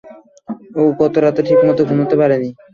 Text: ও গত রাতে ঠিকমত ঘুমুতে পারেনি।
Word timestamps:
ও 0.75 0.99
গত 0.99 1.13
রাতে 1.23 1.41
ঠিকমত 1.47 1.79
ঘুমুতে 1.89 2.15
পারেনি। 2.21 2.49